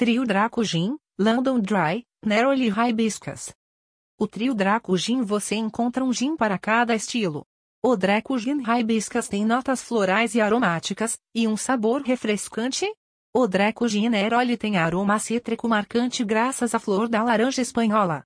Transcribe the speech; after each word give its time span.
Trio 0.00 0.24
Draco 0.24 0.64
Gin, 0.64 0.96
London 1.18 1.60
Dry, 1.60 2.06
Neroli 2.24 2.70
Hibiscus. 2.70 3.52
O 4.18 4.26
trio 4.26 4.54
Draco 4.54 4.96
Gin 4.96 5.20
você 5.20 5.56
encontra 5.56 6.02
um 6.02 6.10
gin 6.10 6.38
para 6.38 6.58
cada 6.58 6.94
estilo. 6.94 7.44
O 7.84 7.94
Draco 7.98 8.38
Gin 8.38 8.62
Hibiscus 8.62 9.28
tem 9.28 9.44
notas 9.44 9.82
florais 9.82 10.34
e 10.34 10.40
aromáticas, 10.40 11.18
e 11.34 11.46
um 11.46 11.54
sabor 11.54 12.00
refrescante. 12.00 12.90
O 13.36 13.46
Draco 13.46 13.86
Gin 13.86 14.08
Neroli 14.08 14.56
tem 14.56 14.78
aroma 14.78 15.18
cítrico 15.18 15.68
marcante 15.68 16.24
graças 16.24 16.74
à 16.74 16.78
flor 16.78 17.06
da 17.06 17.22
laranja 17.22 17.60
espanhola. 17.60 18.18